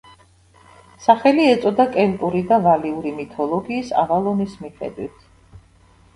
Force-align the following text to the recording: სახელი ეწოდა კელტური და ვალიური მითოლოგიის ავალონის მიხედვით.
სახელი 1.03 1.45
ეწოდა 1.49 1.85
კელტური 1.97 2.41
და 2.53 2.59
ვალიური 2.65 3.13
მითოლოგიის 3.19 3.93
ავალონის 4.07 4.59
მიხედვით. 4.65 5.23